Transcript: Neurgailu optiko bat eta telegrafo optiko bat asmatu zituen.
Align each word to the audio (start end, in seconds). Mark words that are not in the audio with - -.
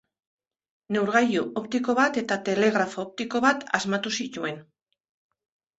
Neurgailu 0.95 1.43
optiko 1.61 1.97
bat 2.01 2.17
eta 2.23 2.39
telegrafo 2.49 3.01
optiko 3.07 3.45
bat 3.49 3.65
asmatu 3.81 4.19
zituen. 4.23 4.63